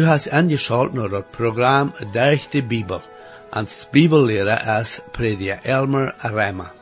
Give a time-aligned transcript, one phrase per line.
[0.00, 3.00] Du hast angeschaltet naar het programma Durch de Bibel.
[3.50, 6.72] Als Bibellehrer is prediker Elmer Rema.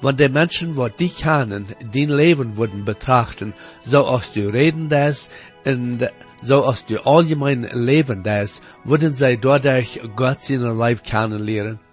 [0.00, 5.28] Want de Menschen, wat die kennen, die Leben worden betrachten, zoals du reden das,
[5.64, 6.10] und
[6.42, 11.85] zoals du allgemein Leben das, würden sie dadurch Gott zijn Leib kennenlernen.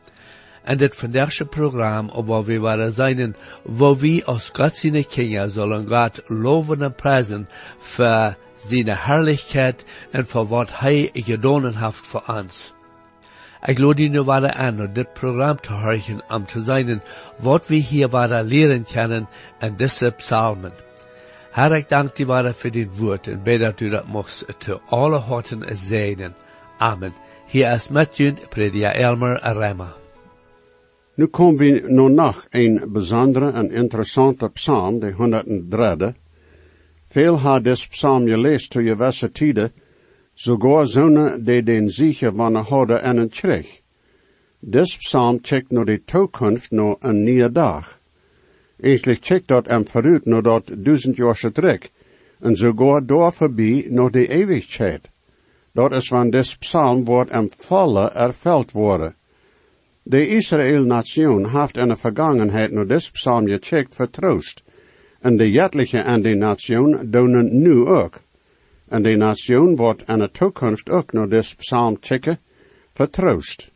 [0.63, 5.88] En dit vandaagse programma, waar we waren zijn, waar we als Gott zijn kinderen zullen
[5.88, 7.49] God loven en prijzen
[7.80, 8.35] voor
[8.68, 12.73] zijn herrlijkheid en voor wat hij gedaan heeft voor ons.
[13.66, 17.02] Ik lade nu weer aan om dit programma te horen om te zijn
[17.38, 19.27] wat we hier weer leren kunnen
[19.59, 20.73] in deze psalmen.
[21.52, 25.18] Herr, ik dank weer voor dit woord en bid dat u dat mocht te alle
[25.18, 26.35] harten zegnen.
[26.77, 27.13] Amen.
[27.48, 30.02] Hier is u, prediker Elmer Rema.
[31.15, 36.13] Nu komen we nog nog een bijzondere en interessante psalm, de 103.
[37.05, 39.71] Veel had des psalm gelezen je wesse tijden,
[40.34, 43.81] sogar zonen die den zieke van hadden en een terug.
[44.59, 47.99] Des psalm checkt naar de toekomst naar een nieuwe dag.
[48.79, 51.89] Eigenlijk checkt dat hem vooruit naar dat duizend jaar terug,
[52.39, 55.09] en sogar door voorbij naar de eeuwigheid.
[55.71, 59.15] Dat is van des psalm wordt hem volle erveld worden.
[60.05, 64.63] De Israël-nation heeft in de vergangenheid naar dit psalm gecheckt voor troost.
[65.19, 68.22] En de jetliche en de nation doen nu ook.
[68.88, 72.40] En de nation wordt in de toekomst ook naar dit psalm checken
[72.94, 73.72] voor troost.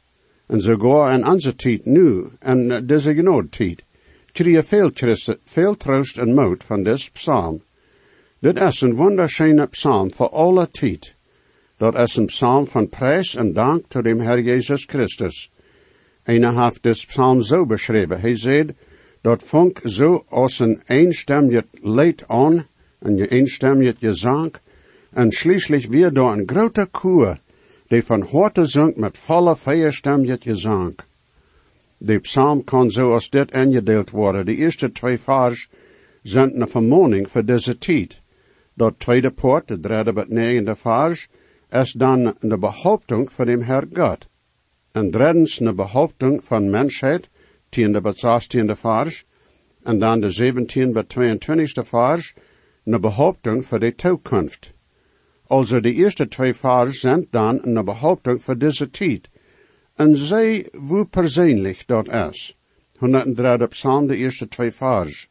[0.47, 3.83] En sogar in onze tijd nu, en deze genoeg tijd,
[4.31, 4.91] krijg veel
[5.43, 7.61] veel troost en moed van dit psalm.
[8.39, 11.15] Dit is een wonderschöne psalm voor alle tijd.
[11.77, 15.51] Dat is een psalm van prijs en dank tot de Heer Jezus Christus.
[16.27, 18.19] En hij heeft de psalm zo beschreven.
[18.19, 18.69] Hij zei,
[19.21, 22.67] dat vonk zo als een eenstemmig leed aan,
[22.99, 24.53] en je eenstemmig gezang,
[25.11, 27.39] en schließlich weer door een grote koer,
[27.87, 30.95] die van hoorte zong met volle vierstemmig gezang.
[31.97, 34.45] De psalm kan zo als dit ingedeeld worden.
[34.45, 35.69] De eerste twee vers
[36.21, 38.21] zijn een vermoning voor deze tijd.
[38.73, 41.27] Dat tweede poort, de derde bet negende vers,
[41.69, 44.27] is dan de behauptung voor de Herr God.
[44.97, 47.29] Een behauptung van mensheid,
[47.69, 49.23] tiende bet zestiende vers,
[49.83, 52.33] en dan de zeventiende bet 22 vers,
[52.83, 54.73] een behauptung voor de toekomst.
[55.47, 59.29] Also de eerste twee vers zijn dan een behauptung voor deze tijd.
[59.95, 62.57] En zij hoe persoonlijk dat is.
[62.97, 65.29] 103 psalm, de eerste twee vers.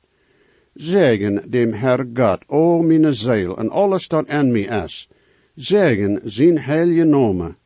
[0.75, 5.09] Zegen dem Herr God, o mijn ziel, en alles dat in mij is.
[5.55, 7.57] Zegen zijn heilige namen.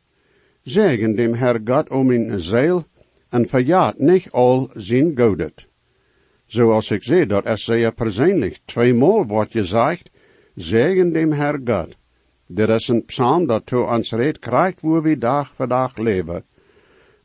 [0.63, 2.85] Zegen dem Herr God om mijn ziel,
[3.29, 5.67] en verjaat niet al zijn godet.
[6.45, 8.57] Zoals ik zei, dat is zeer persoonlijk.
[8.65, 10.09] Tweemaal wordt gezegd,
[10.55, 11.95] zegen dem Herr God.
[12.47, 16.43] Dit is een psalm dat to ons reed krijgt, waar we dag voor dag leven.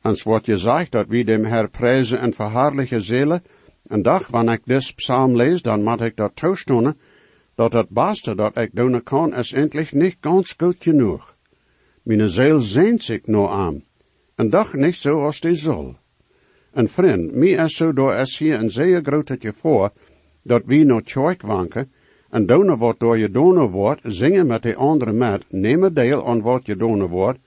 [0.02, 3.42] Ons wordt gezegd dat we dem Herr prijzen en verhaarlijke zelen.
[3.86, 6.98] En dag, wanneer ik dit psalm lees, dan moet ik dat toestonen,
[7.54, 11.35] dat het beste dat ik doen kan, is endlich niet ganz goed genoeg.
[12.06, 13.82] Mijn ziel zeent zich nou aan,
[14.34, 15.96] en dag niet zoals die zal.
[16.72, 19.90] En vriend, mij is zo door is hier een zeer groot voor,
[20.42, 21.90] dat wie nog tjoik wanken,
[22.30, 26.40] en doen wat door je doen wordt, zingen met de anderen met, nemen deel aan
[26.40, 27.38] wat je doen wordt,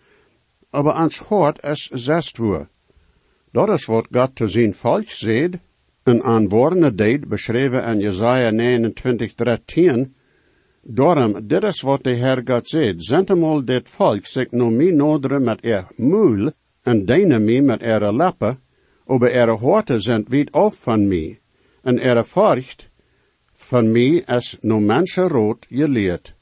[0.70, 2.68] aber ans hart is zest woer.
[3.52, 5.58] Dat is wat God te zijn volk zegt,
[6.04, 10.14] een aanwoordende deed beschreven in Jesaja 29, 13,
[10.82, 13.04] Daarom, dit is wat de Heer God zegt.
[13.04, 16.52] Zentemal dit volk zich no mi noderen met er moel,
[16.84, 18.62] en deine mi met ere lappen,
[19.06, 21.40] aber ere horte zijn weit af van mi,
[21.82, 22.90] en ere furcht
[23.60, 26.34] van mi is no mensenrood geleerd.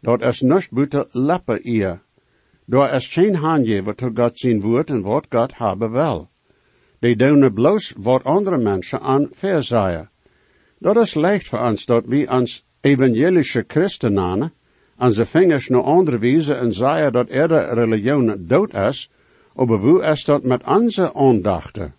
[0.00, 2.02] Dat is nust buiten lappen ihr.
[2.66, 6.28] Daar is geen handgever tot God zijn woord en wat God hebben wel.
[7.00, 10.10] Die doen bloos wat andere mensen aan verzaaien.
[10.78, 14.52] Dat is leicht voor ons dat we ons evangelische christenen
[14.96, 19.10] aan zijn vingers naar andere wijzen en zeggen dat ihre religion dood is,
[19.54, 21.94] aber hoe is dat met onze aandachten?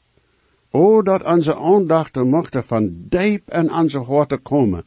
[0.71, 4.85] O, dat onze aandachten mochten van diep in onze harten komen,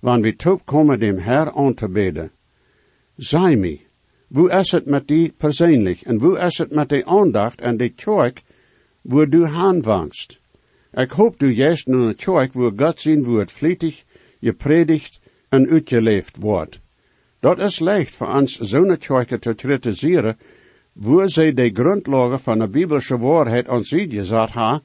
[0.00, 2.30] wanneer we komen dem Herr aan te bidden.
[3.16, 3.80] Zij me,
[4.32, 7.90] hoe is het met die persoonlijk, en hoe is het met die aandacht en die
[7.90, 8.42] kerk,
[9.00, 10.40] waar du aanwangst?
[10.92, 14.04] Ik hoop du juist naar een kerk waar God zijn woord vlietig,
[14.38, 15.20] je predigt
[15.52, 16.80] en uitgeleefd wordt.
[17.40, 20.38] Dat is leicht voor ons zo'n kerken te kritiseren,
[20.92, 24.80] waar zij de grondlagen van de biblische waarheid ons gezet ha,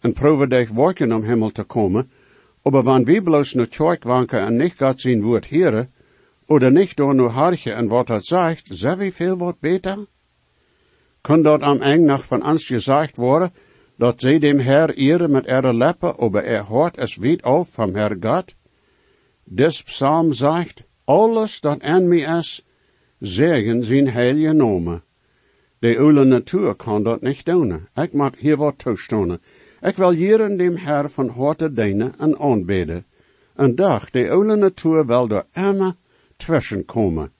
[0.00, 2.10] en probeer dich werken om hemel te komen,
[2.66, 5.86] Aber wann wir bloß nur Zeug wanken und nicht Gott sein Wort hören,
[6.48, 10.06] oder nicht door nur hartje en wat dat zegt, zeg wie veel wat beter?
[11.20, 13.52] Kan dat am eng nog van ons gezegd worden,
[13.96, 17.94] dat zij dem Herr ere met ihre Lippen, aber er hört es weit auf vom
[17.94, 18.56] Herr Gott?
[19.48, 22.64] Des Psalm sagt, alles dat an mij is,
[23.18, 25.02] zeggen zijn heilige nomen.
[25.78, 27.88] De oude natuur kan dat niet doen.
[27.94, 29.40] Ik mag hier wat toestonen.
[29.80, 33.04] Ik wil jeren dem Herr van harte dienen en aanbeden.
[33.54, 35.94] En dag, de oude natuur wil door immer
[36.36, 37.30] tussenkomen.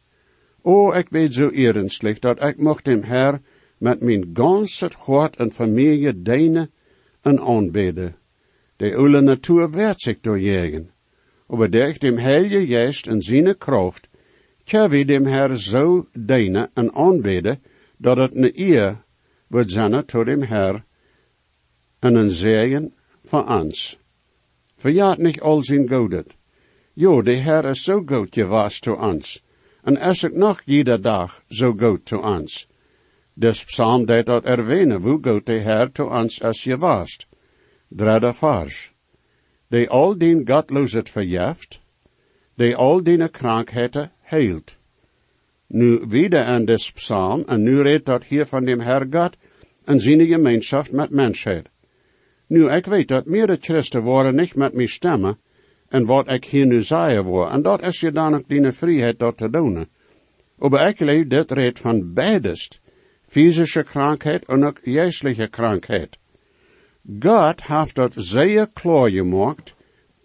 [0.62, 3.40] O, ik weet zo ernstig dat ik mocht dem Herr
[3.78, 6.70] met mijn ganse hart en familie dienen
[7.22, 8.16] en aanbeden.
[8.76, 10.90] De oude natuur werd zich doorjagen.
[11.48, 14.08] Aber durch dem Heilige Geist en zijn kracht,
[14.66, 17.60] kan we dem Herr zo dienen en aanbeden,
[17.98, 19.04] dat het een eer
[19.48, 20.84] wordt zijn tot dem Herr
[21.98, 22.94] en een zegen
[23.24, 23.98] voor ons.
[24.76, 26.36] Verjaat niet al zijn goedheid.
[26.92, 29.42] Jo, de Herr is zo goed geweest to ons,
[29.82, 32.68] en is het nog ieder dag zo goed to ons.
[33.34, 37.26] Des psalm deed dat erwähnen, hoe goed de Herr to ons is geweest.
[37.88, 38.95] Derde vers.
[39.68, 41.80] De al die het verjeft,
[42.54, 44.76] de al die krankheden heilt.
[45.66, 49.36] Nu wieder in des psalm, en nu redt dat hier van dem God
[49.84, 51.68] en zijn gemeenschap met mensheid.
[52.46, 55.38] Nu, ik weet dat meerdere christen worden niet met mij stemmen,
[55.88, 59.18] en wat ik hier nu zei wil, en dat is je dan ook die vrijheid
[59.18, 59.88] dat te doen.
[60.56, 62.80] Maar ik leef dit reed van beidest,
[63.22, 66.18] fysische krankheid en ook geestelijke krankheid.
[67.20, 69.76] God heeft dat zeer klaar gemaakt,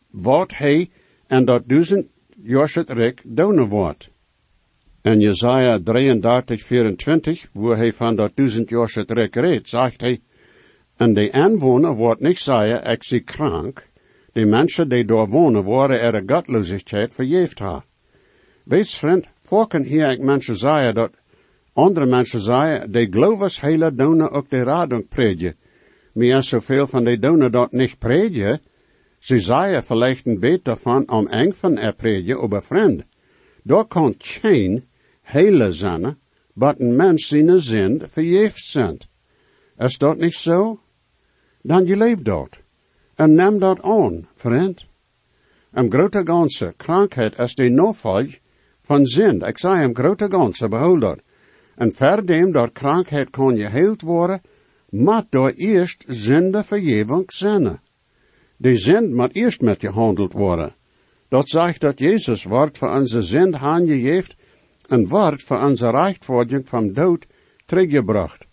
[0.10, 0.90] wat hij
[1.28, 2.10] en dat duizend
[2.74, 4.10] het rek doen wordt.
[5.02, 10.22] En Jesaja 33, 24, waar hij van dat duizend het rek redt, zegt hij,
[10.96, 13.90] en de aanwoner wordt niet zeggen, ik zie krank,
[14.34, 17.86] de mensen die door wonen worden er de godloosheid verjeefd ha.
[18.64, 21.12] Wees vriend, voorken hier ik mensen zeggen dat
[21.74, 25.08] andere mensen zeggen, de gelovers hele doen ook de radung
[26.14, 26.20] predje.
[26.20, 28.60] Meer zoveel van de doen dat niet predje,
[29.20, 33.04] ze zeggen vielleicht een beter van om eng van er predje, aber vriend,
[33.64, 34.84] daar kan geen
[35.22, 36.18] hele zijn,
[36.54, 38.98] maar een mens zijn zin verjeefd zijn.
[39.78, 40.80] Is dat niet zo?
[41.62, 42.58] Dan je leeft dat.
[43.16, 44.86] En neem dat aan, vriend.
[45.72, 48.40] Een grote ganse krankheid is de novolg
[48.82, 49.42] van zin.
[49.42, 51.20] Ik zei een grote ganse, behold dat.
[51.76, 54.42] En verdem dat krankheid kan geheeld worden,
[54.92, 57.80] moet door eerst zinde vergeving zijn.
[58.58, 60.76] De zin moet eerst met je handeld worden.
[61.28, 64.36] Dat zegt dat Jezus wordt voor onze zin aangegeven
[64.88, 67.26] en wordt voor onze rechtvaardiging van dood
[67.66, 68.48] teruggebracht.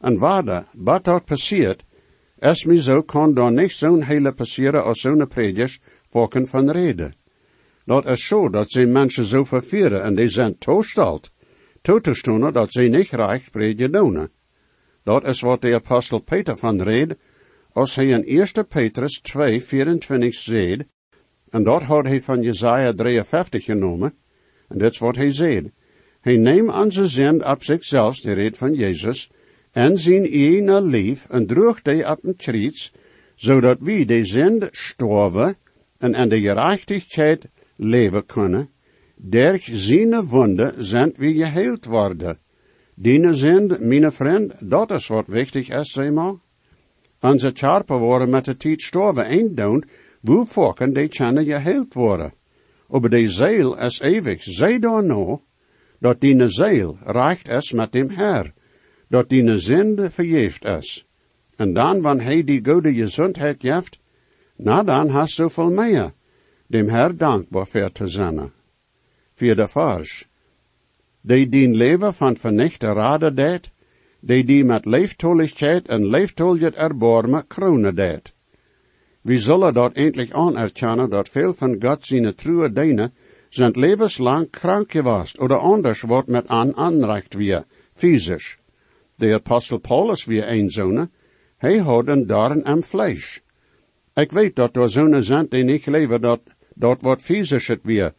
[0.00, 1.84] En waar wat dat passiert,
[2.38, 5.80] es mi zo kan dan niet zo'n hele passeren als zo'n predikers
[6.10, 7.14] volken van reden.
[7.84, 11.30] Dat is zo dat ze mensen zo vervieren en die zijn toesteld,
[11.82, 14.28] toe te stonen dat ze niet recht prediken doen.
[15.06, 17.14] Dat is wat de apostel Peter van reed,
[17.72, 20.84] als hij in 1 Petrus 2, 24 zegt,
[21.50, 24.14] en dat had hij van Jesaja 53 genomen,
[24.68, 25.72] en dat is wat hij zei.
[26.20, 29.30] Hij neemt onze zin op zichzelf, de reed van Jezus,
[29.72, 32.92] en zijn ene lief en droeg die op een kriets,
[33.34, 35.56] zodat wie de zend storven
[35.98, 37.44] en aan de gerechtigheid
[37.76, 38.70] leven kunnen,
[39.14, 42.38] der zijn wonde zijn wie geheeld worden.
[42.98, 46.34] Die zend, mijn vriend, dat is wat wichtig is, zeg maar.
[47.20, 49.84] Onze charpen worden met de tijd storven einddoen,
[50.20, 52.32] hoe volken die kunnen geheeld worden.
[52.88, 54.42] Aber de ziel is eeuwig.
[54.42, 55.38] Zij dan nou,
[55.98, 58.52] dat die ziel reicht is met dem Herr
[59.08, 61.06] dat die zinde verjeefd is.
[61.56, 63.98] En dan, wanneer hij die goede gezondheid geeft,
[64.56, 66.12] na dan hast zoveel meer,
[66.66, 68.52] dem Herr dankbaar voor te zijn.
[69.32, 70.28] Vierde vers.
[71.26, 73.70] Die dien leven van vernichte raden deed,
[74.20, 78.32] die die met leeftolligheid en leeftolligheid erbarmen kronen deed.
[79.20, 83.12] We zullen dat eindelijk anerkennen dat veel van God zijn trouwe dienen
[83.48, 87.64] zijn levenslang krank geweest oder anders wordt met aan aanrecht weer,
[87.94, 88.58] fysisch.
[89.16, 91.10] De apostel Paulus weer een zonen,
[91.56, 93.42] hij had een darn am vlees.
[94.14, 96.40] Ik weet dat er zonen zijn die niet leven dat,
[96.74, 98.14] dat wat fysisch het weer.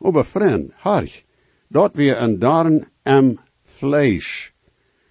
[0.00, 1.22] Aber vriend, harch,
[1.92, 4.52] weer een darn am vlees.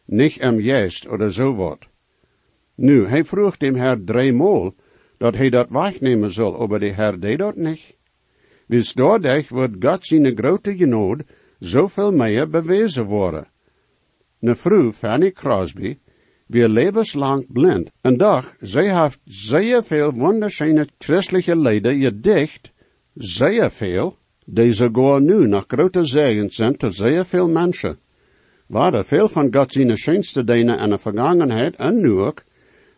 [0.06, 1.88] Nicht am jest oder so wat.
[2.76, 4.74] Nu, hij vroeg dem Herr driemaal
[5.18, 7.98] dat hij dat wegnemen zal, aber de Herr deed dat niet.
[8.68, 11.24] Dus dadurch wordt God zijn grote genood
[11.60, 13.48] zoveel meer bewezen worden.
[14.40, 15.98] Ne vrouw, Fanny Crosby,
[16.48, 17.92] wir levenslang blind.
[18.02, 22.72] En doch, zij heeft zeer veel wunderschöne christelijke leden gedicht,
[23.14, 27.98] zeer veel, die sogar nu nog grote zegen zijn tot zeer veel mensen.
[28.68, 32.44] Waar veel van God zijn schönste dingen in de vergangenheid en nu ook,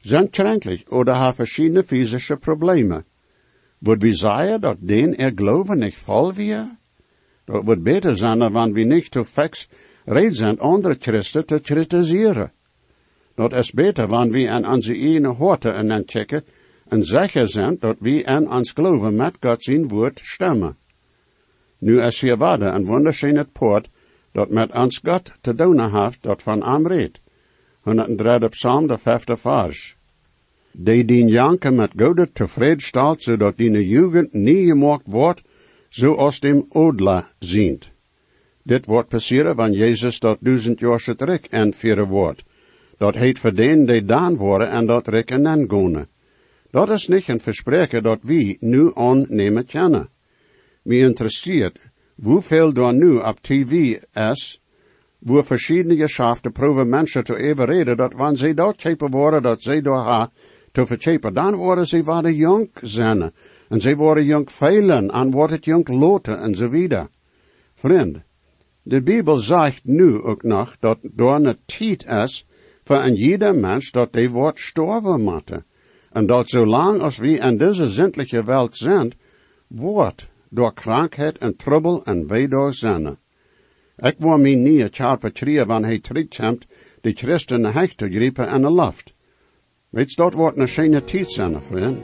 [0.02, 3.04] zijn kränklich oder haben verschiedene physische Probleme.
[3.80, 6.78] Wordt we zeggen dat den er geloven niet vol wir?
[7.46, 9.68] Dat wordt beter zijn wanneer we niet te fix
[10.06, 12.52] red zijn andere Christen te kritiseren.
[13.36, 16.44] Dat is beter wanneer we aan onze eigen horten en checken
[16.88, 20.78] en zeker zijn dat we aan ons geloven met God zijn woord stemmen.
[21.86, 23.89] Nu is hier waarde een wunderschöne poort
[24.32, 27.22] dat met ons God te doen heeft dat van am reed.
[27.82, 29.96] 103 psalm de vijfde vers.
[30.72, 35.42] Die dien janken met goede tevreden staat, zodat die jugend niet gemaakt wordt,
[35.89, 37.92] zoals dem odla zient.
[38.63, 42.44] Dit wordt passeren wanneer Jezus dat duizend jaar terug en vieren wordt.
[42.98, 46.08] Dat heet verdien die daan worden en dat rekken en gonen.
[46.72, 50.13] Dat is niet een verspreken dat wie nu aannemen kennen.
[50.86, 51.80] Me interessiert,
[52.22, 54.62] hoeveel er nu op tv is,
[55.20, 59.82] wo verschiedene geschafte proeven mensen te overreden dat wanneer ze dat chepen worden, dat ze
[59.82, 60.30] door haar
[60.72, 63.32] te verchepen, dan worden ze wat jong zijn.
[63.70, 67.08] En ze worden jong veilen, en wordt het jong loten, en zo wieder.
[67.74, 68.18] Vriend,
[68.84, 72.48] de Bijbel zegt nu ook nog dat door een tijd is
[72.84, 75.51] voor een jeder mens dat hij wordt sterven moet.
[76.12, 79.13] En dat zolang als we in deze zindelijke wereld zijn,
[79.68, 83.18] wordt door krankheid en trouble en weedoor zijn.
[83.98, 86.66] Ik wil me niet het jaar betreden wanneer hij terugkomt,
[87.02, 89.14] de christen naar huis te griepen en de lucht.
[89.90, 91.98] Weet dat wordt een schöne tijd zijn, vriend.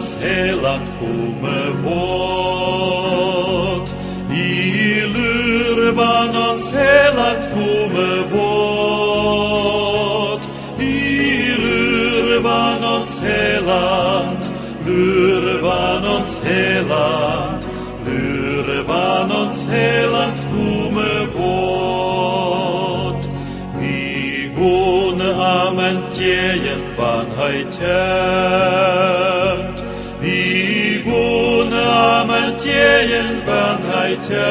[0.00, 1.69] ons heiland komen
[16.30, 17.64] van ons heiland,
[18.06, 23.28] luur van ons heiland komen wordt.
[23.78, 27.78] Wie wonen aan mijn tjejen van het
[32.56, 34.50] tjejen van hij temt.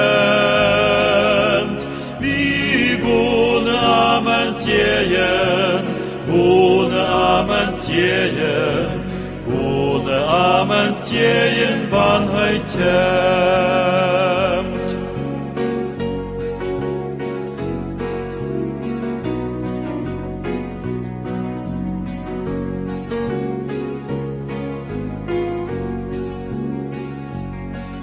[10.39, 14.89] samentjeien wanheidjemt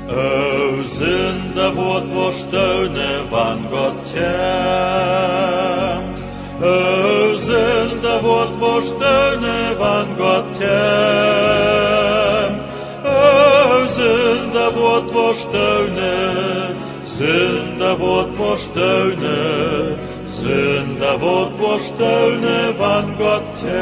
[0.09, 0.11] O
[0.97, 6.19] sinn der wot wo stoune wann Gott jemt
[6.61, 6.63] O
[7.49, 11.46] sinn der wot wo stoune wann Gott jemt
[14.97, 16.77] zonde wordt voor steunen,
[17.07, 19.97] zonde wordt voor steunen,
[20.41, 23.75] zonde wordt voor steunen van God tjemt.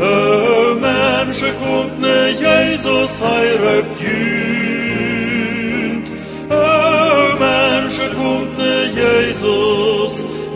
[0.00, 4.25] O Menschen kommt ne Jesus heirat jünt.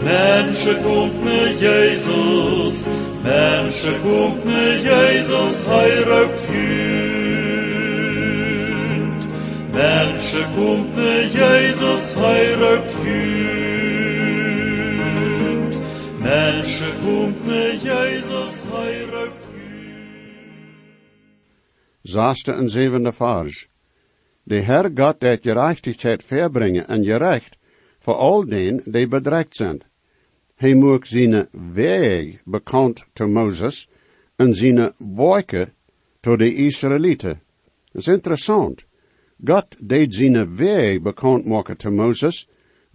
[0.03, 2.85] Jesus, Menschen kommt ne Jesus,
[3.23, 7.61] Menschen kommt ne Jesus heirat jünt.
[9.73, 13.51] Menschen kommt ne Jesus heirat jünt.
[16.21, 19.33] Menschen komt me Jezus heilig
[22.03, 23.69] Zesde en zevende vers.
[24.43, 27.59] De Herr God dat gerechtigheid verbrengen en gerecht
[27.99, 29.90] voor al den die bedreigd zijn.
[30.61, 33.89] Hij moet zijn weg bekend te Moses
[34.37, 35.73] en zijn werken
[36.21, 37.41] tot de Israëlieten.
[37.93, 38.85] Dat is interessant.
[39.45, 42.49] God deed zijn weg bekend maken te Moses,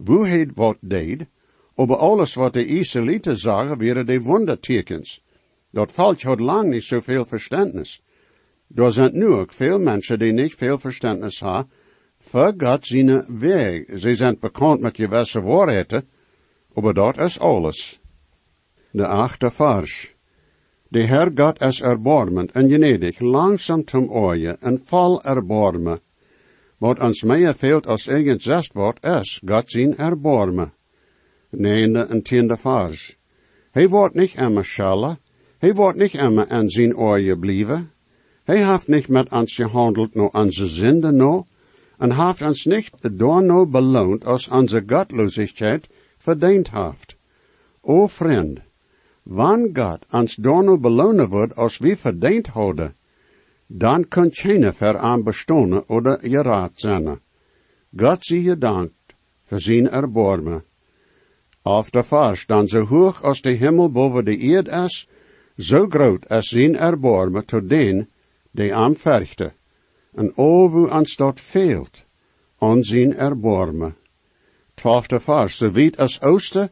[0.04, 1.26] hoe hij wat deed,
[1.74, 5.22] over alles wat de Israëlieten zagen, waren de wondertekens.
[5.70, 8.02] Dat volk had lang niet zoveel verständnis.
[8.74, 11.70] Er zijn nu ook veel mensen die niet veel verständnis hebben,
[12.18, 13.82] voor God zijn weg.
[13.98, 16.08] Ze zijn bekend met gewisse waarheden,
[16.82, 18.00] maar dat is alles.
[18.90, 20.14] De achte vers.
[20.88, 26.00] De Herr God is erbarmend en genedig, langzaam zum oje en vol erbarme.
[26.78, 30.70] Wat ons meer fehlt als eigen zest wordt is, God zijn erbarme.
[31.50, 33.16] Neende en tiende vers.
[33.70, 35.18] Hij wordt niet immer schelle,
[35.58, 37.90] hij wordt niet immer aan zijn oje blijven.
[38.44, 41.44] Hij heeft niet met ons gehandeld no onze zinde no,
[41.98, 45.88] en heeft ons niet door no beloond als onze gottlosigheid
[46.26, 47.14] verdiend heeft.
[47.80, 48.60] O vriend,
[49.22, 52.94] wann God ons door no belonen wordt als we verdiend houden,
[53.66, 57.20] dan kan keine ver aan bestonen oder geraad zijn.
[57.96, 59.14] God zie je dankt
[59.44, 60.64] voor zijn erbarmen.
[61.62, 65.08] Auf der Vers, dan zo hoog als de hemel boven de eerd is,
[65.56, 68.08] zo groot is zijn erbarmen tot den,
[68.50, 69.52] die aanverchte.
[70.14, 72.04] En o, wo ons dat veelt,
[72.58, 73.96] aan zijn erbarmen.
[74.76, 76.70] Twaalfde vers, zo wiet als oosten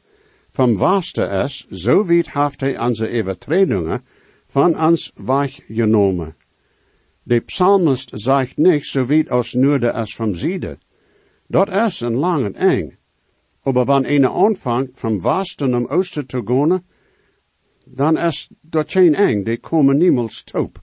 [0.56, 4.04] waste is, zo wiet heeft hij onze overtredingen
[4.46, 5.12] van ons
[5.66, 6.36] genomen.
[7.22, 10.78] De psalmist zegt niet zo wiet als noorde als van ziede.
[11.46, 12.98] Dat is een lang en eng.
[13.62, 16.84] Aber wann eine anfangt vom Westen um Osten zu gehen,
[17.86, 20.82] dan is dat geen eng, die komen niemals top.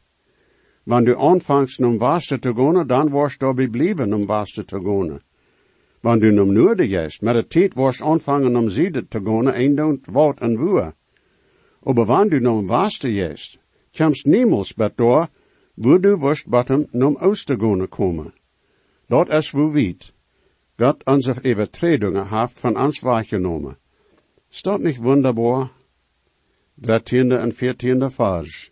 [0.84, 5.22] Wann du anfangst um Westen zu gehen, dan wirst du blijven um Westen zu gehen.
[6.04, 9.80] Wann du um Noorden gehst, met de tijd wirst anfangen um Süden zu gehen, ein
[9.80, 10.94] und wat en wo.
[11.86, 13.60] Aber wann du um Westen gehst,
[13.96, 15.30] kommst niemals bet door,
[15.76, 16.88] wo du wirst batem
[17.20, 18.34] Osten gehen kommen.
[19.08, 20.14] Dat is wo weit.
[20.78, 23.76] Gott onze Übertretungen haft von uns wahrgenommen.
[24.50, 25.70] Staat nicht wunderbar?
[26.76, 28.72] Dertiende en viertiende Vers.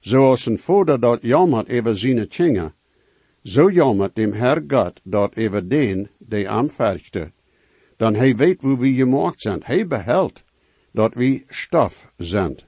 [0.00, 2.72] Zoals een vader dat jammert over zijn Kinder,
[3.42, 7.32] zo jammert dem Herr Gott dat over den, die aanvergte.
[7.96, 9.60] Dan hij weet hoe we gemaakt zijn.
[9.64, 10.44] Hij behelt
[10.92, 12.58] dat we stof zijn.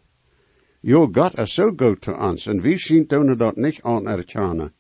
[0.81, 4.73] Jo, Gott is zo goed te ons, en wie zien toen dat niet aan erkennen.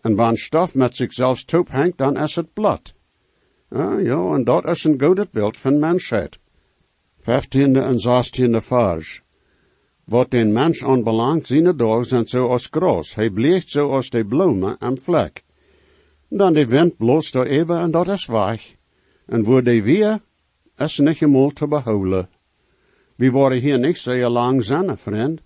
[0.00, 2.94] En wanneer stof met zichzelf top hangt, dan is het blad.
[3.68, 6.38] Ah, ja, en dat is een goed beeld van mensheid.
[7.18, 9.22] Vijftiende en zestiende vers.
[10.04, 13.14] Wat den mens aanbelangt, zijn dagen zijn zoals gras.
[13.14, 15.44] Hij blijft zoals de bloemen en vlek.
[16.28, 18.74] Dan de wind blost door even en dat is weg.
[19.26, 20.20] En voor de weer
[20.76, 22.28] is niet eenmaal te behouden.
[23.16, 25.40] We worden hier niet zo lang zijn, vriend.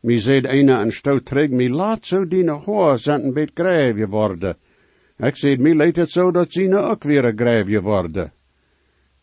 [0.00, 3.96] Mi zegt een en stoot terug, mi laat zo die hoor zijn een beetje grijf
[3.96, 4.56] geworden.
[5.16, 8.32] Ik zei, mij leidt het zo dat nou ook weer een worden.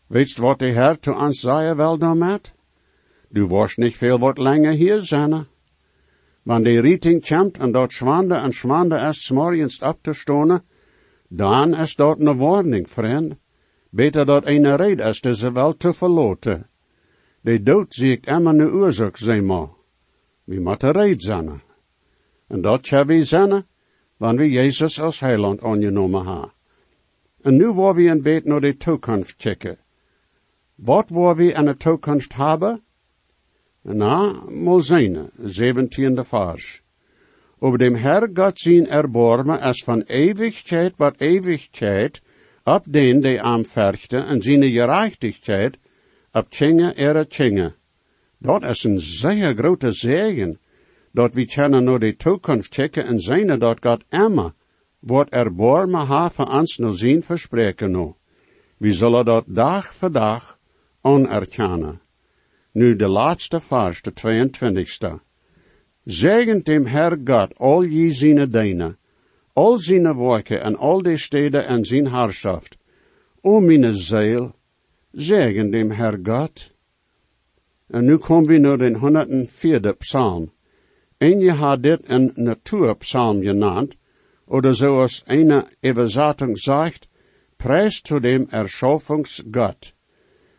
[0.06, 2.40] Weet wat de Heer te ons zei wel dan?
[3.28, 5.46] Du worst niet veel wat langer hier zijn.
[6.42, 10.62] Wanneer de rieting komt en dat schwande en schwande is smorgens op te stonen,
[11.28, 13.34] dan is dat een warning, vriend.
[13.90, 16.66] Beter dat een reden is de ze wel te verloten.
[17.40, 19.68] De dood zie ik immer een oorzaak, zeg maar.
[20.44, 21.60] We moeten red zijn.
[22.46, 23.66] En dat zou we zijn,
[24.16, 26.52] wanneer we Jezus als heiland aangenomen hebben.
[27.42, 29.78] En nu waar we een beetje naar de toekomst kijken.
[30.74, 32.82] Wat waar we in de toekomst hebben?
[33.82, 36.82] Na, mal zijn, zeventiende vers.
[37.60, 42.22] Over dem Herr Gott zijn erbarmen is van eeuwigheid wat eeuwigheid,
[42.64, 45.78] op den die aanverchten en zijn gerechtigheid,
[46.32, 47.74] op tjinge ere tjinge.
[48.38, 50.58] Dat is een zeer grote zegen,
[51.12, 54.52] dat we kunnen naar de toekomst kijken en zijn dat God immer
[54.98, 58.16] wordt erbarmen ha van ons nog zien verspreken no.
[58.76, 60.58] We zullen dat dag voor dag
[61.00, 62.00] onerkennen.
[62.72, 65.27] Nu de laatste vers, de 22ste.
[66.10, 68.96] Zegent dem Herr God al je zine deine,
[69.54, 72.76] al zijn werken en al de steden en zijn heerschaft.
[73.42, 74.54] O mijn ziel,
[75.12, 76.72] zegen dem Herr God.
[77.88, 80.50] En nu komen we naar de 104e psalm.
[81.18, 83.94] En je had dit een natuurpsalm genannt,
[84.46, 87.08] oder zoals eine Übersetzung sagt,
[87.56, 89.94] prijs zu dem Erschöpfungsgott.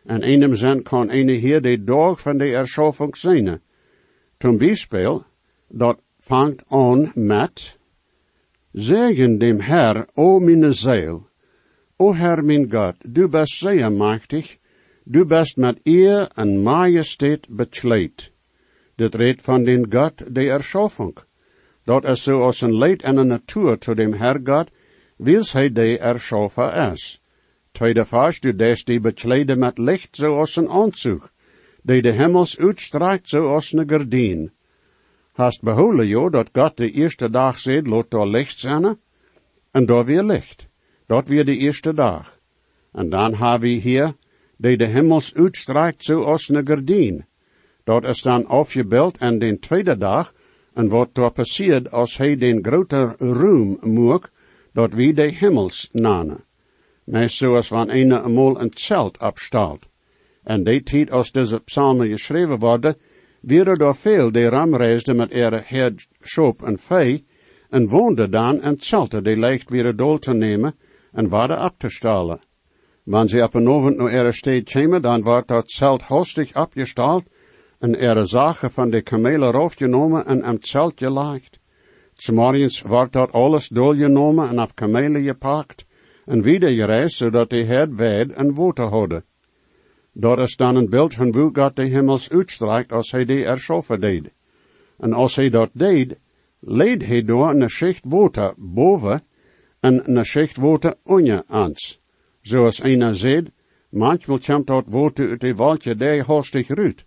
[0.04, 3.60] En in dem zin kan eine hier de dag van de Erschöpfung zijn.
[4.38, 5.24] Zum Beispiel,
[5.72, 7.78] dat fangt an met,
[8.72, 11.24] Zegen dem Herr, o meine Seele,
[11.98, 14.60] o Herr mein Gott, du bist sehr machtig,
[15.04, 18.30] du bist met eer en majesteit bekleed.
[18.96, 21.18] Dit redt van den Gott der Erschaffung.
[21.84, 24.70] Dat is zo als een leid en een natuur to dem Herr Gott,
[25.16, 27.20] wils hij de Erschaffer is.
[27.72, 29.00] Tweede vers, du des die
[29.56, 31.32] met licht zoals een aanzug,
[31.82, 34.52] die de hemels uitstrekt zoals een gardien.
[35.40, 38.98] Hast beholen jo dat God de eerste dag zegt, lot door licht zijn,
[39.70, 40.68] en door weer licht.
[41.06, 42.38] Dat weer de eerste dag.
[42.92, 44.14] En dan hebben we hier,
[44.56, 47.24] die de hemels uitstrekt zoals een gardien.
[47.84, 50.34] Dat is dan afgebeeld en den tweede dag,
[50.74, 54.30] en wat er passiert als hij den groter roem moek,
[54.72, 56.44] dat wie de himmels nanen.
[57.04, 59.88] Meest zoals van een eenmaal een zelt abstalt.
[60.42, 62.96] En die tijd als deze psalmen geschreven worden,
[63.40, 67.24] werden door veel die ramreisden met ihre herd, schop en vee,
[67.70, 70.74] en woonden dan en zelte die leicht weer dol te nemen
[71.12, 72.40] en waren ab te stalen.
[73.04, 77.24] Wanneer ze op een avond naar ihre steed kwamen, dan wordt dat zelt hostig abgestald
[77.78, 81.58] en ihre zaken van de kamelen afgenomen en am zelt gelegd.
[82.14, 85.84] S'morgens wordt dat alles doorgenomen en op kamelen gepakt
[86.26, 89.24] en wieder gereisd, zodat de herd weid en water hadden.
[90.20, 94.00] Dat is dan een beeld van hoe God de hemels uitstrijkt als hij die erschaffen
[94.00, 94.30] deed.
[94.98, 96.16] En als hij dat deed,
[96.58, 99.22] leed hij door een schicht water boven
[99.80, 102.00] en een schicht water onder ons.
[102.42, 103.50] Zoals een zegt,
[103.88, 107.04] manchmal komt dat water uit de waldje die hastig ruut.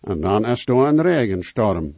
[0.00, 1.92] En dan is er een regenstorm.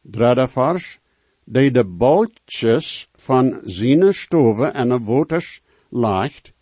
[0.00, 0.98] Derde vers,
[1.44, 6.52] die de baltjes van zijn stoven en de waters laagt,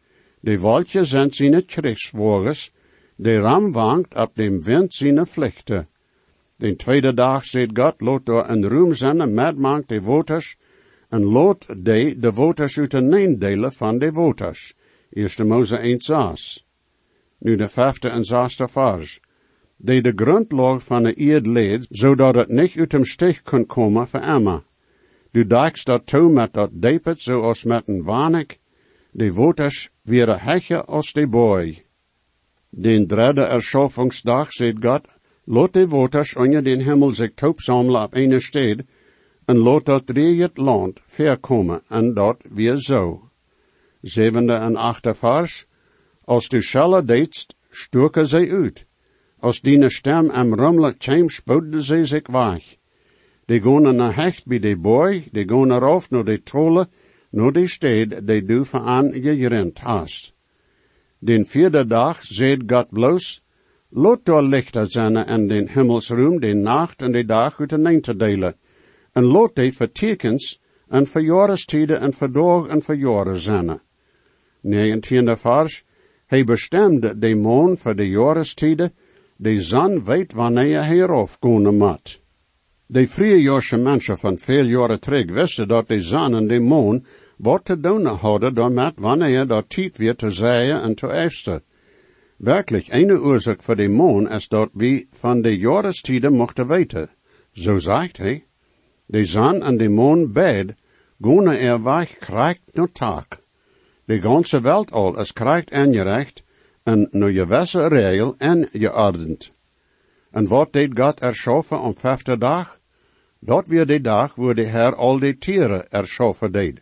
[0.40, 2.72] de wolkjes zijn zijn krigswagens,
[3.20, 4.94] de ram wankt op dem wind
[5.26, 5.88] vlechten.
[6.56, 10.56] Den tweede dag zegt God, lot door een roem zenden met de waters,
[11.08, 14.74] en lot de de waters uit delen van de waters.
[15.10, 16.66] Eerste Mose 1 saas.
[17.38, 19.20] Nu de vijfde en zesde vers.
[19.76, 24.08] De de grondlag van de eerd leed, zodat het niet uit hem stich kon komen
[24.08, 24.62] voor Emma.
[25.30, 28.58] Du dijkst dat toe met dat depet zoals met een wanek,
[29.10, 31.87] de waters weer hecher als de boy.
[32.70, 35.06] Den derde erschaffungsdag zegt God,
[35.46, 38.84] lot de waters onder den Himmel zich samelen op een stede,
[39.46, 43.30] en lot dat het land verkomen, en dat weer zo.
[44.02, 45.66] Zevende en achte vers,
[46.24, 48.84] als du schelle deedst, stoken zij uit.
[49.40, 52.76] Als die stem am rummelen kwam, spoedden zij zich weg.
[53.46, 56.88] Die gaan naar hecht bij de boy, die gaan eraf naar de trolle,
[57.30, 60.37] naar de stede, die du aan gerend hast.
[61.20, 63.40] Den vierde dag zeed God bloos,
[63.90, 68.16] lot door lichter zijn en den hemelsroom, den nacht en de dag uit de te
[68.16, 68.54] delen,
[69.12, 73.80] en lot die vertekens en verjaarstijden en verdoog en verjaren zijn.
[74.60, 75.84] Negentiende vers,
[76.26, 78.92] hij bestemde de maan voor de jaarstijden,
[79.36, 82.20] de zon weet wanneer hij eraf komen moet.
[82.86, 83.06] De
[83.42, 87.04] Joodse mensen van veel jaren terug wisten dat de zon en de maan
[87.38, 91.62] wat te doen hadden door met wanneer dat tijd weer te zeggen en te eisten.
[92.36, 97.10] Werkelijk, een oorzaak voor de maan is dat we van de jaarstijden mochten weten.
[97.52, 98.44] Zo zegt hij.
[99.06, 100.74] De zon en de maan bed,
[101.20, 103.38] gaan er weg krijgt no taak.
[104.04, 106.42] De ganze welt al is krijgt aangerecht
[106.82, 109.52] en no je wesse regel en je ordent.
[110.30, 112.78] En wat deed God erschaffen om vijfde dag?
[113.40, 116.80] Dat weer de dag waar de Heer al die tieren erschaffen deed.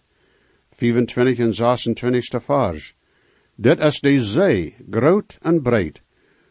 [0.76, 2.94] 25 en 26 vers.
[3.56, 6.02] Dit is de zee, groot en breed,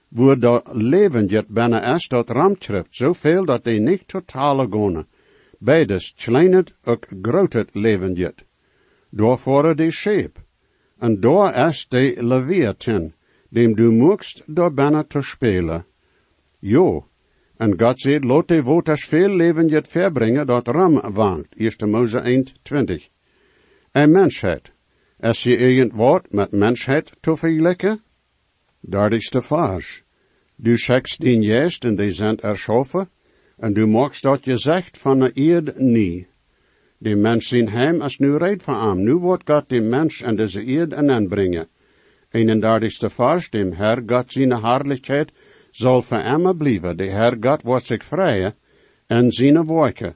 [0.10, 5.06] waar de leven jet bijna is dat ramschrift, zoveel dat die niet totale gaan.
[5.60, 8.46] Beides kleinet ook groot leven jet.
[9.10, 10.42] Door voor de scheep.
[11.00, 13.14] En door is de leviathan,
[13.50, 15.86] dem du moekst door bijna te spelen.
[16.60, 17.08] Jo,
[17.58, 21.56] en God zegt, lot de waters veel leven jet verbrengen dat ram wankt.
[21.56, 23.10] 1 Mose 1, 20
[23.96, 24.72] en mensheid.
[25.20, 28.02] Als je irgend woord met mensheid te vergelijken?
[28.80, 30.04] Dat is de vers.
[30.56, 33.10] Du zegt den juist en die zijn erschaffen,
[33.58, 36.28] en du magst dat je zegt van de eerd nie.
[36.98, 39.04] De mens zijn hem is nu reed van hem.
[39.04, 41.68] Nu wordt God de mens en deze eerd en aanbrengen.
[42.30, 45.32] En dat is de vers, dem Herr God zijn herrlichheid
[45.72, 46.98] zal voor hem blijven.
[46.98, 48.56] De Herr God wordt zich vrijen
[49.08, 50.16] en zijn werken.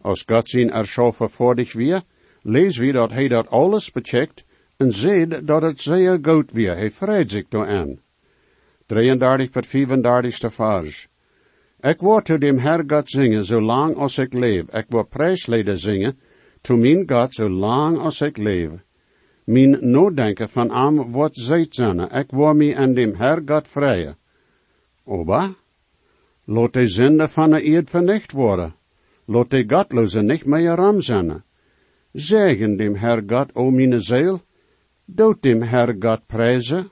[0.00, 2.02] Als God zijn erschaffen voor dich weer,
[2.44, 4.44] lees wie dat hij dat alles becheckt
[4.76, 6.76] en ziet dat het zeer goed weer.
[6.76, 7.98] Hij vrede zich door aan.
[8.86, 11.08] 33 tot 35 vers.
[11.80, 14.64] Ik word to dem Herr God zingen, zolang als ik leef.
[14.72, 16.18] Ik word prijsleden zingen,
[16.60, 18.70] to mijn God, zolang als ik leef.
[19.44, 22.00] Mijn nooddenken van am wordt zet zijn.
[22.00, 24.16] Ik word mij aan dem Herr God vrijen.
[25.04, 25.54] Oba,
[26.44, 28.74] laat de zinde van de eerd vernicht worden.
[29.24, 31.44] Laat de godloze niet meer ram zijn.
[32.16, 34.40] Zegen dem Herr Gott, o meine Ziel,
[35.08, 36.90] dood dem Herr Gott prijzen.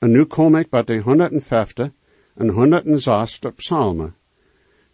[0.00, 1.90] En nu kom ik bij de 150
[2.34, 4.14] en 106 psalmen.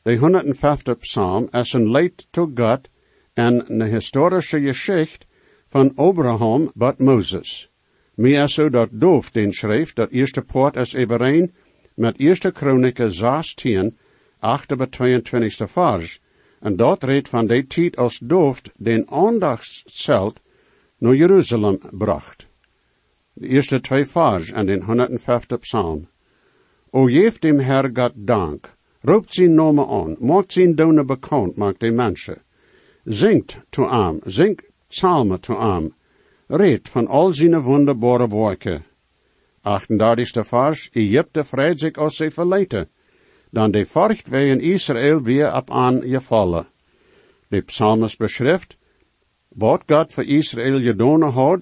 [0.02, 2.88] De 150 psalm is een leid to God
[3.34, 5.26] en een historische geschicht
[5.66, 7.70] van Abraham bat Moses.
[8.14, 11.54] Meer zo dat doof den schreef, dat eerste poort is overeen
[11.94, 13.96] met Eerste Kronieken 16,
[14.38, 16.20] 8 bij 22 vers.
[16.60, 20.40] En dat redt van de tijd als Dooft den aandachtszelt
[20.98, 22.46] naar Jeruzalem bracht.
[23.32, 26.08] De eerste twee vers en den 150 psalm.
[26.90, 31.80] O geef dem Herr God dank, roept zijn namen aan, maakt zijn donen bekend, maakt
[31.80, 32.42] de mensen.
[33.04, 35.94] Zingt to am, zingt psalmen to am,
[36.46, 38.84] redt van al zijn wonderbare werken.
[39.62, 40.46] 38.
[40.46, 42.88] vers, Egypte vreit zich als ze verleiden,
[43.54, 46.66] dan de furcht in Israël weer op aan je vallen.
[47.48, 48.76] De psalmist beschrijft,
[49.48, 51.60] wat God voor Israël gedaan had,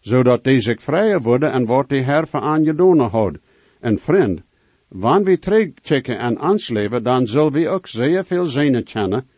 [0.00, 3.38] zodat die zich vrijer worden en wat de Herr voor aan gedaan had.
[3.80, 4.40] En vriend,
[4.88, 9.28] wanneer we terugchecken en ons leven, dan zullen we ook zeer veel zinnen kennen,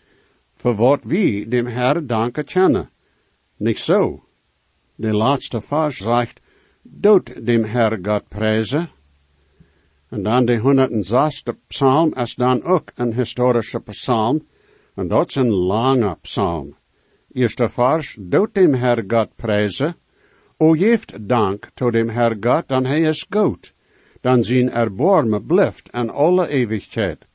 [0.54, 2.90] voor wat we dem Herr danken kennen.
[3.56, 4.24] Niet zo.
[4.94, 6.40] De laatste vers zegt,
[6.82, 8.90] doet dem Herr God prijzen.
[10.12, 14.42] En dan de 106 psalm is dan ook een historische psalm,
[14.94, 16.76] en dat is een lange psalm.
[17.32, 19.94] Eerste vers, doet dem Herr God prijzen.
[20.58, 23.74] O geeft dank tot dem Herr God, dan hij is goed.
[24.20, 27.26] Dan zijn erbarmen blijft en alle eeuwigheid.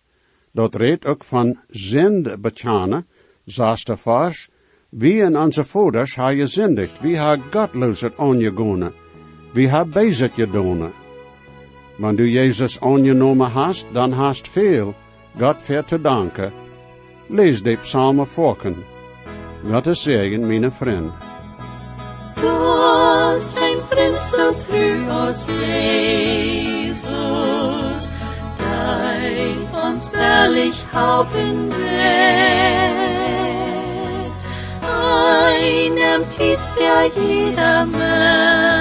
[0.51, 3.07] Dat redt ook van zend bechanen,
[3.45, 4.49] zesde vers,
[4.89, 8.93] wie en onze vaders ha je zindigt, wie ha godloosheid aangegonen,
[9.53, 11.06] wie ha bezig gedaan.
[11.97, 14.93] Wanneer du Jezus aangenomen hast, dan hast veel,
[15.39, 16.51] God ver te danken.
[17.27, 18.75] Lees de psalmen volken.
[19.61, 21.11] Wat is zeggen, mijn vriend.
[22.35, 27.03] Du hast ein Prinz so treu aus Jesus,
[28.57, 31.35] dein uns herrlich Haupt
[34.81, 38.76] Einem Tit, der jeder Mensch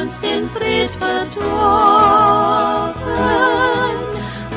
[0.00, 1.38] uns den Fried verdorben,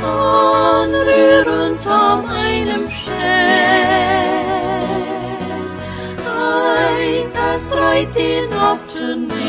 [0.03, 3.11] anrührend um einem Schett,
[6.27, 9.40] ein, das reit den Obten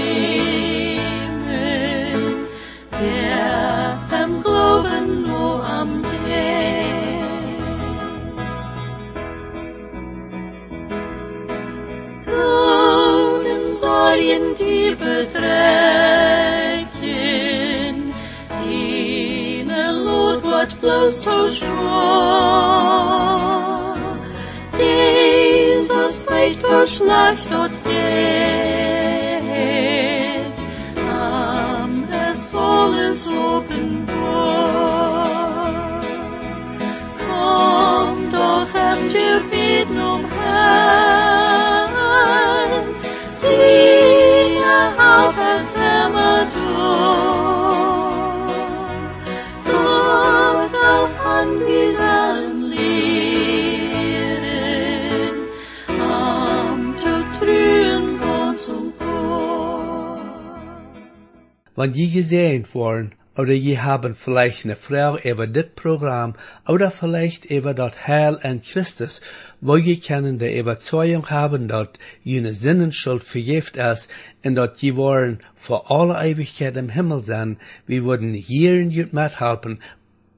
[61.75, 66.35] Wann je gesehen worden, oder je haben vielleicht eine Frau über das Programm,
[66.69, 69.23] oder vielleicht über dort Heil an Christus,
[69.63, 74.11] wo je können die Überzeugung haben, dort jene Sinnenschuld vergift ist,
[74.45, 77.57] und dort je wollen vor aller Ewigkeit im Himmel sein,
[77.87, 79.81] wir würden hier in Jut mithelfen,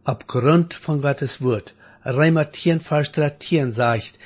[0.04, 1.74] aufgrund von Gottes Wort.
[2.04, 4.18] Reimer 10, Vers 13 sagt,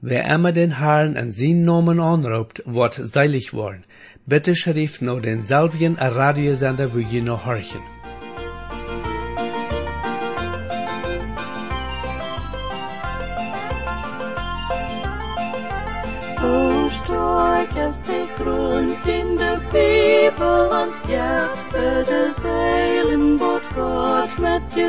[0.00, 3.84] wer immer den Herrn an seinen Namen anruft, wird seilig worden.
[4.26, 7.82] Bitte schrift nur den selbigen Radiosender, wo je noch horchen.
[16.42, 24.38] O stark is de grond in de Bibel ons ja, het is heilen wat God
[24.38, 24.88] met je